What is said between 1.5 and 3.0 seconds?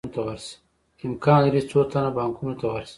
څو تنه بانکونو ته ورشي